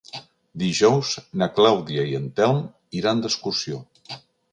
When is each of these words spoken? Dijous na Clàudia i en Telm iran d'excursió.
Dijous 0.61 1.11
na 1.41 1.47
Clàudia 1.57 2.05
i 2.13 2.15
en 2.21 2.25
Telm 2.39 2.63
iran 3.01 3.21
d'excursió. 3.27 3.83